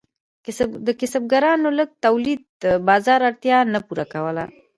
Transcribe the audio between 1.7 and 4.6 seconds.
لږ تولید د بازار اړتیا نه پوره کوله.